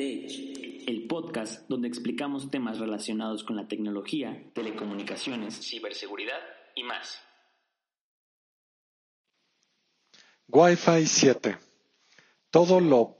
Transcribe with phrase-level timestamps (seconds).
[0.00, 6.40] El podcast donde explicamos temas relacionados con la tecnología, telecomunicaciones, ciberseguridad
[6.74, 7.20] y más.
[10.48, 11.58] Wi-Fi 7.
[12.50, 13.18] Todo lo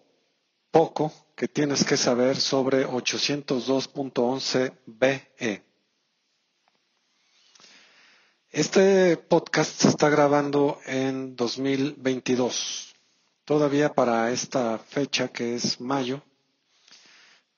[0.71, 5.63] poco que tienes que saber sobre 802.11be.
[8.49, 12.95] Este podcast se está grabando en 2022.
[13.45, 16.23] Todavía para esta fecha que es mayo,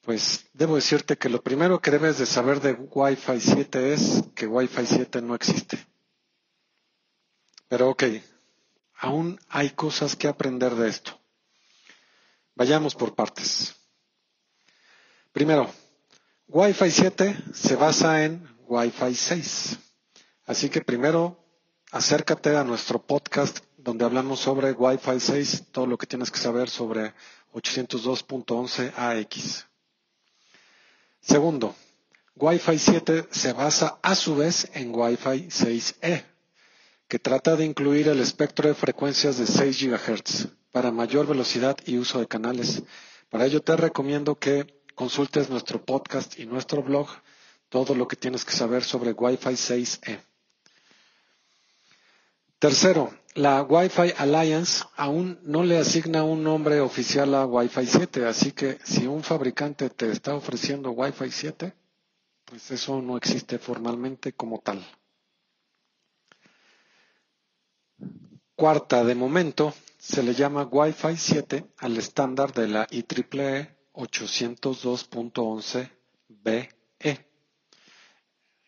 [0.02, 4.46] pues debo decirte que lo primero que debes de saber de Wi-Fi 7 es que
[4.46, 5.86] Wi-Fi 7 no existe.
[7.68, 8.04] Pero ok,
[8.96, 11.18] aún hay cosas que aprender de esto.
[12.56, 13.74] Vayamos por partes.
[15.32, 15.70] Primero,
[16.48, 19.78] Wi-Fi 7 se basa en Wi-Fi 6.
[20.46, 21.38] Así que primero,
[21.92, 26.68] acércate a nuestro podcast donde hablamos sobre Wi-Fi 6, todo lo que tienes que saber
[26.68, 27.14] sobre
[27.52, 29.71] 802.11 AX.
[31.22, 31.74] Segundo,
[32.36, 36.24] Wi-Fi 7 se basa a su vez en Wi-Fi 6E
[37.06, 41.98] que trata de incluir el espectro de frecuencias de 6 GHz para mayor velocidad y
[41.98, 42.82] uso de canales.
[43.28, 47.08] Para ello te recomiendo que consultes nuestro podcast y nuestro blog,
[47.68, 50.31] todo lo que tienes que saber sobre Wi-Fi 6E.
[52.62, 58.52] Tercero, la Wi-Fi Alliance aún no le asigna un nombre oficial a Wi-Fi 7, así
[58.52, 61.74] que si un fabricante te está ofreciendo Wi-Fi 7,
[62.44, 64.86] pues eso no existe formalmente como tal.
[68.54, 76.68] Cuarta, de momento, se le llama Wi-Fi 7 al estándar de la IEEE 802.11be,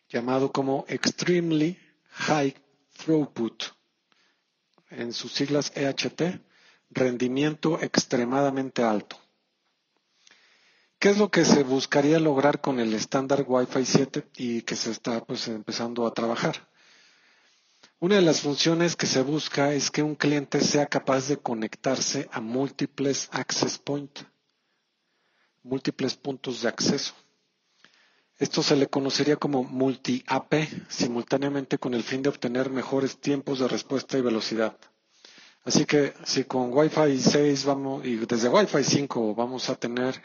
[0.09, 1.79] llamado como Extremely
[2.09, 2.53] High
[2.97, 3.74] Throughput,
[4.89, 6.41] en sus siglas EHT,
[6.89, 9.17] rendimiento extremadamente alto.
[10.99, 14.91] ¿Qué es lo que se buscaría lograr con el estándar Wi-Fi 7 y que se
[14.91, 16.67] está pues, empezando a trabajar?
[17.99, 22.27] Una de las funciones que se busca es que un cliente sea capaz de conectarse
[22.31, 24.25] a múltiples access points,
[25.63, 27.13] múltiples puntos de acceso.
[28.37, 30.53] Esto se le conocería como multi-AP,
[30.89, 34.77] simultáneamente con el fin de obtener mejores tiempos de respuesta y velocidad.
[35.63, 40.21] Así que si con Wi-Fi 6 vamos, y desde Wi-Fi 5 vamos a tener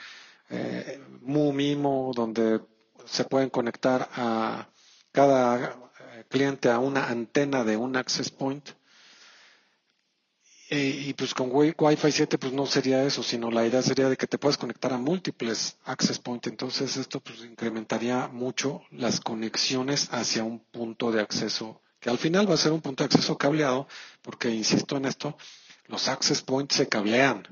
[0.51, 2.61] eh, MU donde
[3.07, 4.69] se pueden conectar a
[5.13, 5.77] cada
[6.29, 8.71] cliente a una antena de un access point.
[10.73, 14.29] Y, pues con Wi-Fi 7 pues no sería eso, sino la idea sería de que
[14.29, 16.47] te puedas conectar a múltiples access point.
[16.47, 22.49] Entonces esto pues incrementaría mucho las conexiones hacia un punto de acceso, que al final
[22.49, 23.89] va a ser un punto de acceso cableado,
[24.23, 25.37] porque insisto en esto,
[25.89, 27.49] los access points se cablean.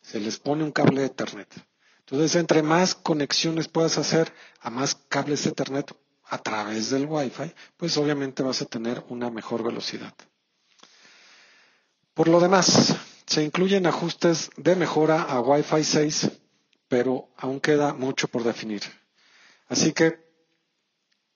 [0.00, 1.52] Se les pone un cable Ethernet.
[1.98, 5.92] Entonces, entre más conexiones puedas hacer a más cables Ethernet,
[6.30, 10.14] a través del Wi-Fi, pues obviamente vas a tener una mejor velocidad.
[12.14, 16.30] Por lo demás, se incluyen ajustes de mejora a Wi-Fi 6,
[16.88, 18.82] pero aún queda mucho por definir.
[19.68, 20.18] Así que,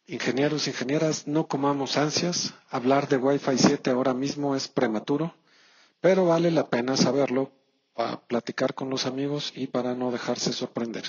[0.07, 2.55] ingenieros, ingenieras, no comamos ansias.
[2.69, 5.37] Hablar de Wi-Fi 7 ahora mismo es prematuro,
[6.01, 7.53] pero vale la pena saberlo
[7.95, 11.05] para platicar con los amigos y para no dejarse sorprender.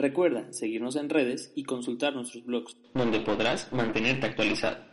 [0.00, 4.89] Recuerda seguirnos en redes y consultar nuestros blogs, donde podrás mantenerte actualizado.